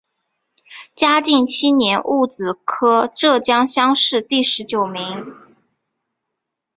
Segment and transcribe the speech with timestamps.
[0.95, 5.23] 嘉靖七年戊子科浙江乡试第十九名。